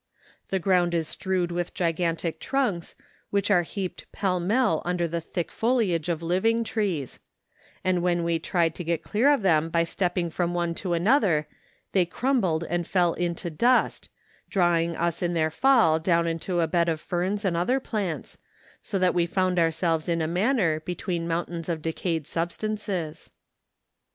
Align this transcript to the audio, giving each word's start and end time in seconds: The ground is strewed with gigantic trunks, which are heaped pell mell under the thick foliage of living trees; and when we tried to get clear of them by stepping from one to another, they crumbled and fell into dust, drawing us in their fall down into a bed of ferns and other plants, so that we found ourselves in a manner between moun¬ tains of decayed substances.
The 0.49 0.57
ground 0.57 0.95
is 0.95 1.07
strewed 1.07 1.51
with 1.51 1.75
gigantic 1.75 2.39
trunks, 2.39 2.95
which 3.29 3.51
are 3.51 3.61
heaped 3.61 4.11
pell 4.11 4.39
mell 4.39 4.81
under 4.83 5.07
the 5.07 5.21
thick 5.21 5.51
foliage 5.51 6.09
of 6.09 6.23
living 6.23 6.63
trees; 6.63 7.19
and 7.83 8.01
when 8.01 8.23
we 8.23 8.39
tried 8.39 8.73
to 8.73 8.83
get 8.83 9.03
clear 9.03 9.31
of 9.31 9.43
them 9.43 9.69
by 9.69 9.83
stepping 9.83 10.31
from 10.31 10.55
one 10.55 10.73
to 10.73 10.93
another, 10.93 11.47
they 11.91 12.05
crumbled 12.07 12.63
and 12.63 12.87
fell 12.87 13.13
into 13.13 13.51
dust, 13.51 14.09
drawing 14.49 14.95
us 14.95 15.21
in 15.21 15.35
their 15.35 15.51
fall 15.51 15.99
down 15.99 16.25
into 16.25 16.61
a 16.61 16.67
bed 16.67 16.89
of 16.89 16.99
ferns 16.99 17.45
and 17.45 17.55
other 17.55 17.79
plants, 17.79 18.39
so 18.81 18.97
that 18.97 19.13
we 19.13 19.27
found 19.27 19.59
ourselves 19.59 20.09
in 20.09 20.19
a 20.19 20.27
manner 20.27 20.79
between 20.79 21.27
moun¬ 21.27 21.47
tains 21.47 21.69
of 21.69 21.83
decayed 21.83 22.25
substances. 22.25 23.29